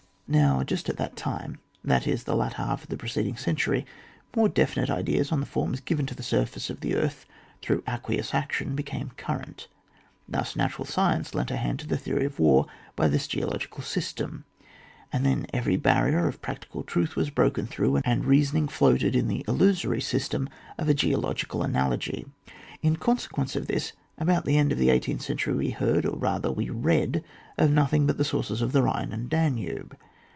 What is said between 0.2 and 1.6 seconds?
Now just at that time,